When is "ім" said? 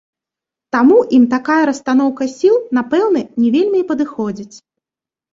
1.17-1.25